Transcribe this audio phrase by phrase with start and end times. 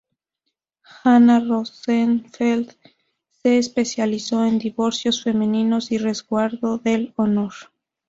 [1.03, 2.75] Ana Rosenfeld
[3.43, 7.53] se especializó en divorcios femeninos y resguardo del honor.